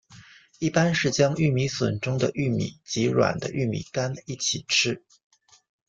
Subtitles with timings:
[0.57, 5.03] 一般是将玉米笋中的玉米及软的玉米秆一起吃。